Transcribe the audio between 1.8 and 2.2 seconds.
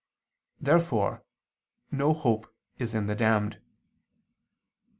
no